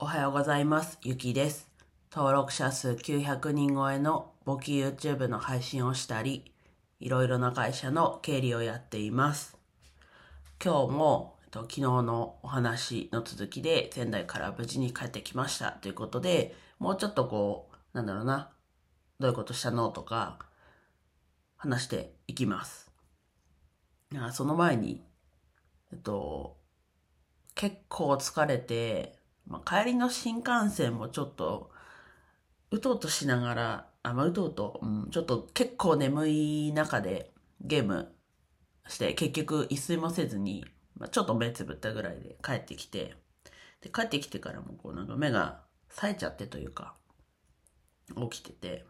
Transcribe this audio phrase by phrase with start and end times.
[0.00, 0.98] おはようございます。
[1.04, 1.70] ゆきです。
[2.12, 6.52] 登録者数900人超えの簿記 YouTube の配信をしたり、
[6.98, 9.56] いろいろな会社の経理をやっています。
[10.62, 18.50] 今日も、えっと、昨日のお話の続きで仙台から無事に帰ってきましたということで、もうちょっとこう、なんだろうな、
[19.20, 20.40] どういうことしたのとか、
[21.56, 22.90] 話していきます。
[24.32, 25.04] その前に、
[25.92, 26.56] えっと、
[27.54, 31.70] 結構疲れて、まあ、帰りの新幹線もちょっと、
[32.70, 38.14] うとうとしながら、あ、まあ、うとうと、うん、ちょっと結構眠い中でゲーム
[38.88, 40.64] して、結局一睡もせずに、
[40.96, 43.16] まあ、ちょっと目つぶったぐらいで帰ってきて、
[43.80, 46.94] で、帰ってきてからもこうなんか目が冴えちゃってというか、
[48.30, 48.84] 起きてて、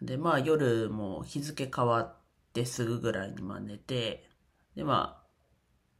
[0.00, 2.16] で、まあ夜も日付変わっ
[2.52, 4.28] てすぐぐらいにまあ寝て、
[4.74, 5.26] でまあ、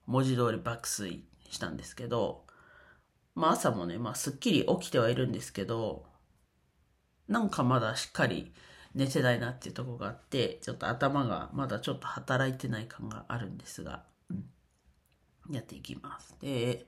[0.07, 2.45] 文字通り爆睡したんですけど、
[3.35, 6.05] まあ朝もね、まあすっきり起きてはいるんですけど、
[7.29, 8.53] なんかまだしっかり
[8.95, 16.37] 寝てないなっていうとこがあって、ちょっと頭がまだちょっと働いてない感があるんですが、うん、やっていきます。
[16.41, 16.87] で、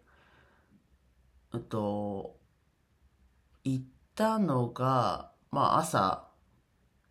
[1.55, 2.37] えっと、
[3.65, 6.29] 行ったのが、まあ朝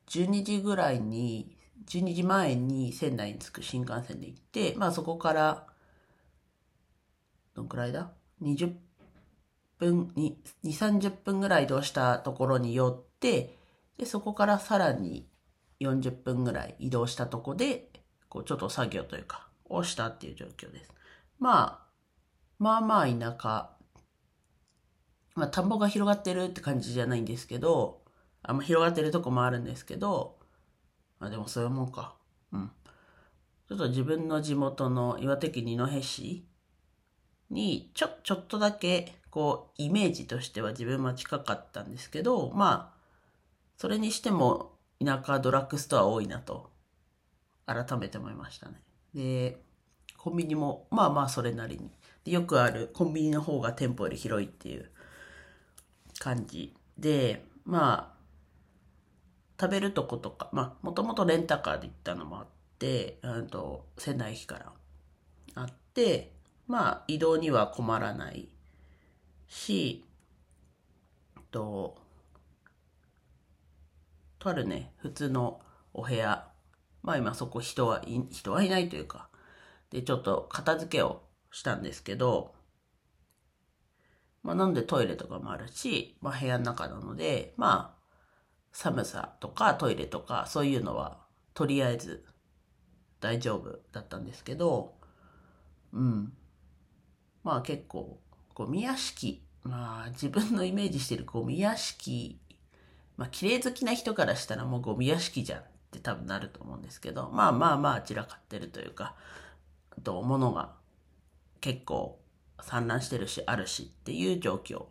[0.08, 5.68] 12時ぐらいに、12時前に仙台に着く新幹線で行って、まあそこから、
[7.56, 8.74] どんくらいだ ?20
[9.78, 13.58] 分、2、30分ぐらい移動したところに寄って、
[13.98, 15.28] で、そこからさらに
[15.80, 17.90] 40分ぐらい移動したとこで、
[18.30, 20.92] こうちょっと作業というか、をしたっていう状況です。
[21.40, 21.88] まあ、
[22.60, 23.72] まあまあ田舎、
[25.36, 28.02] まあ田んぼが広がってるって感じじゃないんですけど、
[28.42, 30.40] あんま広がってるとこもあるんですけど、
[31.20, 32.16] あ、でもそういうもんか。
[32.52, 32.72] うん。
[33.68, 36.46] ちょっと自分の地元の岩手県二戸市
[37.54, 43.04] に、ちょ、ちょっとだけ、こう、イメージとしては自分は近かったんですけど、まあ、
[43.78, 44.72] それにしても
[45.04, 46.70] 田舎ドラッグストア多いなと、
[47.66, 48.82] 改めて思いましたね。
[49.14, 49.62] で、
[50.18, 51.92] コンビニも、まあまあそれなりに。
[52.24, 54.90] でよくあるコンビニの方が店舗より広いっていう
[56.20, 58.24] 感じで、まあ、
[59.60, 62.46] 食べるとことか、まあ、もともとレンタカーで行ったのもあっ
[62.80, 64.72] て、と、仙台駅から
[65.56, 66.33] あって、
[66.68, 68.50] まあ、移動には困らない
[69.48, 70.06] し、
[71.52, 71.98] と、
[74.40, 75.62] とあるね、普通の
[75.94, 76.48] お部屋、
[77.02, 79.30] まあ今そこ人はい、人はいないというか、
[79.92, 81.22] で、ちょっと片付けを
[81.52, 82.56] したんですけど、
[84.42, 88.04] まあなんでトイレとかもあるし、まあ部屋の中なので、まあ、
[88.72, 91.20] 寒さとかトイレとかそういうのは
[91.54, 92.26] とりあえず
[93.22, 94.96] 大丈夫だったんですけど、
[95.94, 96.34] うん。
[97.44, 98.20] まあ結構、
[98.54, 102.40] ゴミ屋敷、まあ自分のイメージしてるゴミ屋敷、
[103.18, 109.16] まあ綺麗好きな人からしたらもうゴミ屋敷じゃんって多分なると思うんですけど、まあまあまあ散らかってるというか、
[110.04, 110.72] と物が
[111.62, 112.20] 結構
[112.62, 114.86] 散乱してるしあるしっていう状況。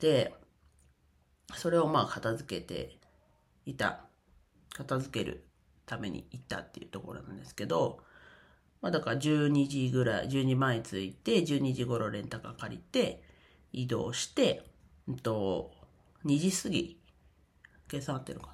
[0.00, 0.34] で、
[1.54, 2.98] それをまあ片付けて
[3.66, 4.00] いた、
[4.74, 5.44] 片付ける
[5.86, 8.00] ために行ったっていうところなんですけど、
[8.82, 13.22] まあだから12時ぐらい、12前に着いて、12時頃レンタカー借りて、
[13.72, 14.64] 移動して、
[15.08, 15.72] うんと、
[16.24, 17.00] 2時過ぎ、
[17.88, 18.52] 計算合ってるかな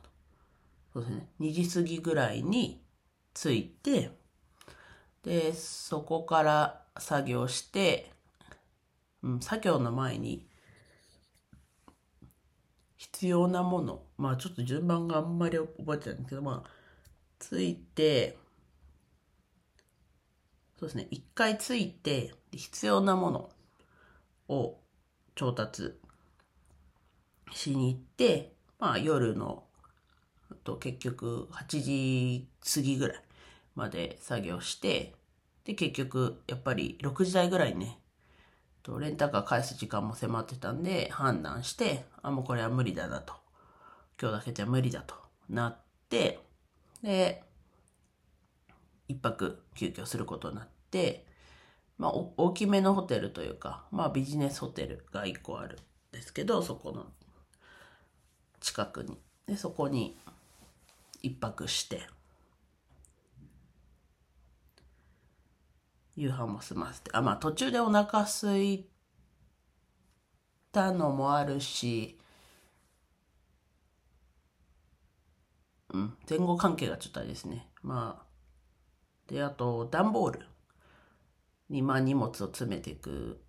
[0.93, 1.28] そうですね。
[1.41, 2.84] 2時過ぎぐらいに
[3.33, 4.11] 着いて、
[5.25, 8.12] で、そこから作業して、
[9.22, 10.47] うん、作業の前に、
[12.99, 14.03] 必要なもの。
[14.19, 16.71] まあちょっと順番があんまり覚えてないんですけど、まあ、
[17.38, 18.37] ついて、
[20.78, 23.50] そうですね、一回ついて、必要なもの
[24.49, 24.78] を
[25.34, 25.99] 調達
[27.53, 29.65] しに行って、まあ夜の、
[30.62, 33.22] と結局8時過ぎぐらい
[33.75, 35.17] まで作業して、
[35.65, 37.99] で結局やっぱり6時台ぐらいね、
[38.84, 43.35] とレンタカー返す時間も迫ってたんで判断して、あ、もうこれは無理だなと。
[44.20, 45.17] 今日だけじゃ無理だと
[45.49, 46.38] なって、
[47.02, 47.43] で、
[49.08, 50.77] 一泊急遽することになって、
[51.99, 55.79] まあ大きめのホテルというか、まあビジネスホテルが一個あるん
[56.12, 57.06] ですけど、そこの
[58.61, 59.19] 近くに。
[59.46, 60.17] で、そこに
[61.23, 62.02] 一泊して、
[66.17, 68.87] 夕飯も済ませて、あ、まあ途中でお腹空い
[70.73, 72.19] たのもあるし、
[75.90, 77.67] うん、前後関係がちょっとあれですね。
[77.82, 78.26] まあ、
[79.32, 80.46] で、あと、段ボール
[81.70, 83.41] に、まあ荷物を詰めていく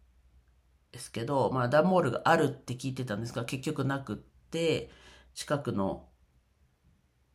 [0.91, 4.89] ですけど、まあ段ボールがあるって聞いてたんですが、結局なくって、
[5.35, 6.07] 近くの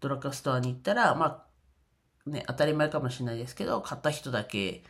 [0.01, 1.47] ドラッグストアに行ったら、ま
[2.27, 4.85] あ、ね、当たり前かもしれないですけど、買った人だけ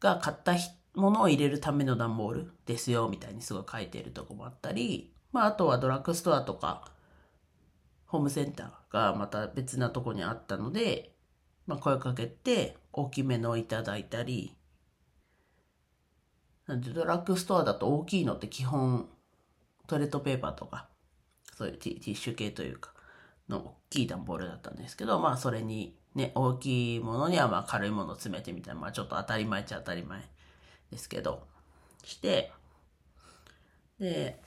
[0.00, 0.54] が買った
[0.94, 6.90] ものを入れるための段ボールですよ、みたいにすごい書いてるとこもあったり、まあ、あとはドラッグストアとか、
[8.06, 11.14] ホームセンターがまた別なとこにあったので、
[11.66, 14.54] まあ、声かけて大きめのをいただいたり、
[16.66, 19.08] なんでドラッグストアだと大きいのって基本
[19.86, 20.88] トイレットペーパーとか、
[21.56, 22.92] そういうティッシュ系というか、
[23.48, 30.22] の大きい段ボールだったんですけど、まあそれにね、大きいものにはまあ軽いものを詰めてみたいな、まあちょっと当たり前っちゃ当たり前
[30.90, 31.46] ですけど、
[32.02, 32.52] して、
[33.98, 34.40] で、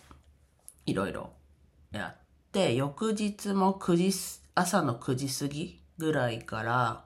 [0.85, 1.33] いろいろ
[1.91, 2.21] やっ
[2.51, 4.11] て、翌日も9時、
[4.55, 7.05] 朝の9時過ぎぐらいから、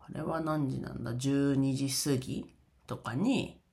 [0.00, 2.54] あれは何時なんだ ?12 時過ぎ
[2.86, 3.63] とかに、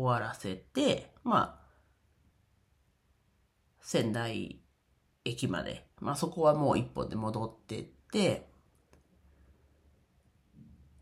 [0.00, 1.68] 終わらせて、まあ、
[3.80, 4.60] 仙台
[5.24, 8.48] 駅まで、まあそこはもう一本で戻ってって、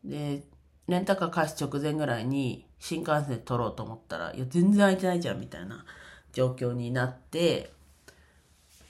[0.05, 0.45] で、
[0.87, 5.85] レンタカー返す直前ぐらいに新幹線取ろうと思ったら、いや、全然空いてないじゃん、みたいな
[6.33, 7.73] 状況になって、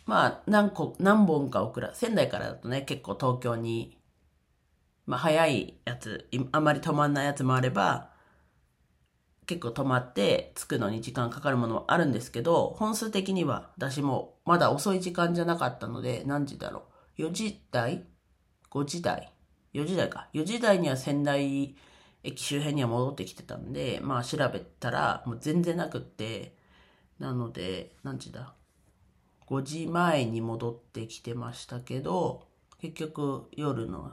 [0.05, 3.99] まあ、何個、何本か遅ら、仙台からだとね、結構東京に、
[5.07, 8.11] まあ、早いやつ、あんまり止まんないやつもあれば、
[9.47, 16.83] 結構止まって着くのに時間かかるものもあるんですけど、本数的には私もまだ遅い時間じゃなかったので、何時だろ
[17.19, 18.05] う？4時台
[18.71, 19.33] ?5 時台
[19.73, 20.29] ?4 時台か。
[20.35, 21.77] 4時台には仙台
[22.25, 26.57] 駅周辺には戻ってきてたんで、まあ調べたらもう全然なくって、
[27.21, 28.55] なので、何時だ
[29.47, 32.49] ?5 時前に戻ってきてましたけど、
[32.81, 34.13] 結局夜の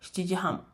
[0.00, 0.66] 7時半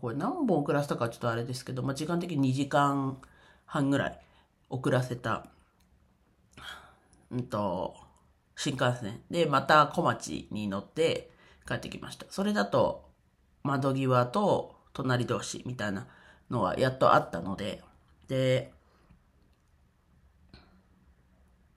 [0.00, 3.18] これ何本遅らせたかちょっとあれですけど、まあ、時間的に2時間
[3.64, 4.20] 半ぐらい
[4.68, 5.46] 遅らせた、
[7.30, 7.94] うんと、
[8.56, 11.30] 新幹線で、また小町に乗って
[11.66, 12.26] 帰ってきました。
[12.28, 13.08] それだと、
[13.62, 16.06] 窓際と隣同士みたいな
[16.50, 17.82] のはやっとあったので、
[18.26, 18.72] で、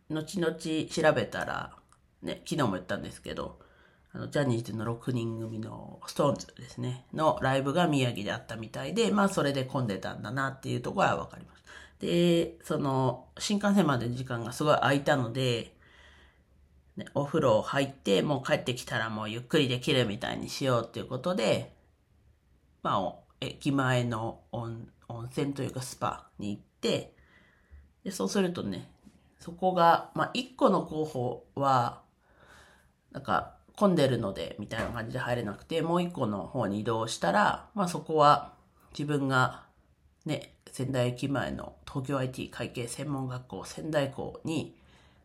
[0.10, 1.72] 後々調べたら、
[2.22, 3.60] ね、昨日も言ったんですけど、
[4.14, 11.64] あの、ジャニーズの6人組のストーンズですね、のライブが宮城であったみたいで、まあそれで混んでたんだなっていうところはわかります。
[12.00, 15.76] で、その、新幹線までの時間がすごい空いたので、
[16.98, 21.74] ね、お風呂入って、もう帰ってきたらもうゆっくりできるみたいにしようっていうことで、
[22.84, 24.88] まあ、駅前の温
[25.32, 27.14] 泉というかスパに行って、
[28.04, 28.92] で、そうするとね、
[29.40, 32.02] そこが、まあ、1個の候補は、
[33.12, 38.54] なんか、混んでるので、みたいな感じで入れなくて、もう一個の方に移動したら、まあそこは
[38.92, 39.64] 自分が
[40.26, 44.76] ね、仙台駅前の東京 IT 会計専門学校仙台校に、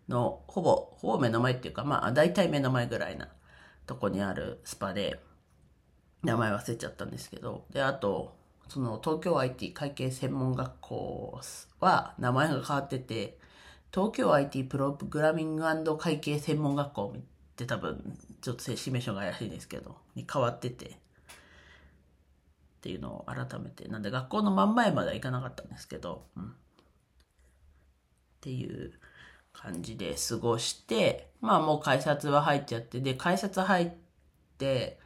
[0.09, 3.29] の、ほぼ、ほぼ目の前っていうか、まあ大体目の前ぐらいな
[3.87, 5.21] とこにあるスパで、
[6.23, 8.35] 名前忘れちゃったんですけど、で、あと、
[8.69, 11.41] その東京 IT 会計専門学校
[11.79, 13.39] は名前が変わってて、
[13.93, 17.15] 東京 IT プログラミング会計専門学校
[17.57, 20.91] って多分ちょっと正式名称が怪しいですけど、に変わってて、っ
[22.83, 26.45] ていうのを改めて、なんで学校の真ん前までは行かなかったんですけど、うん。
[26.45, 26.47] っ
[28.41, 28.93] ていう
[29.53, 33.91] 感じで過ごして、まあもう改札は入っちゃって、で、改札入っ
[34.59, 34.99] て、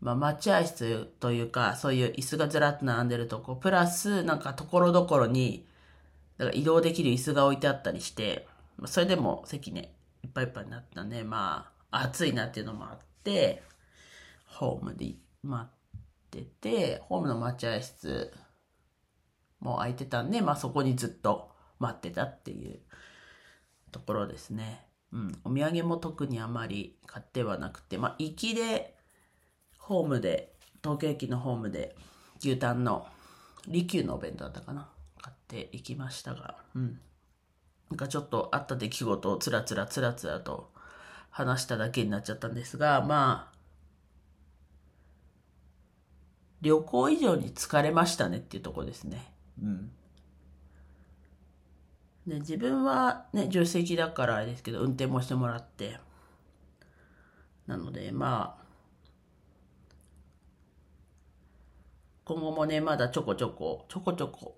[0.00, 5.66] まあ待合室というか、そういう椅子がずらっと並んでるとこ、プラスなんかところどころに、
[6.36, 8.46] だから移動できる椅子が置いてあったりして
[8.78, 13.62] ま、それでも席ね、いっぱいいっぱいになったんで、まあ、暑いなっていうのもあって、
[14.46, 16.00] ホームで待っ
[16.30, 18.32] てて、ホームの待合室
[19.60, 22.80] も空いてたんで、まあそこにずっと待ってたっていう
[23.92, 24.86] ところですね。
[25.12, 25.32] うん。
[25.44, 28.96] お土産も特にあまり買ってはなくて、まあ行きで、
[29.78, 31.96] ホームで、東京駅のホームで
[32.38, 33.06] 牛タンの
[33.66, 34.88] 利休のお弁当だったかな。
[35.20, 37.00] 買っていきましたが、うん。
[37.90, 40.70] なんかちょっとあった出来事をつらつらつらつらと
[41.36, 43.56] 話しただけになっちゃったんですが、まあ、
[46.62, 49.34] 旅行以上に疲れましたねっていうとこですね。
[49.62, 49.90] うん。
[52.26, 56.00] で、自分はね、助手席だからあれですけど、運転もしてもらって。
[57.66, 58.66] なので、まあ、
[62.24, 64.56] 今後もね、まだちょこちょこ、ちょこちょこ、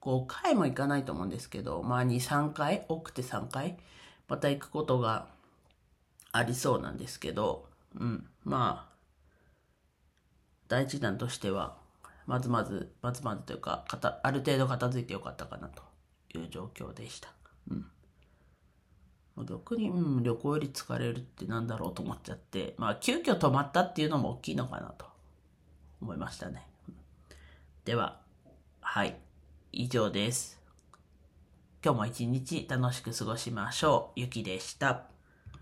[0.00, 3.78] 5回も行かないと思うんですけど、まあ2、3回、多くて3回、
[4.26, 5.35] また行くことが
[6.36, 7.66] ありそうなんですけど、
[7.98, 8.96] うん、まあ、
[10.68, 11.78] 第一弾としては、
[12.26, 15.82] まずまず、まずまずというか、かたある程度片付いてよかったかなと
[16.34, 17.32] いう状況でした。
[17.70, 17.86] うん。
[19.46, 25.06] 逆に、うん、旅行より疲れるってなんだろうと思っちゃって、まあ、急遽泊まったっていうのも大きいのかなと
[26.02, 26.66] 思いましたね。
[27.84, 28.20] では、
[28.80, 29.16] はい、
[29.72, 30.60] 以上です。
[31.82, 34.20] 今日も一日楽しく過ごしましょう。
[34.20, 35.15] ゆきでした。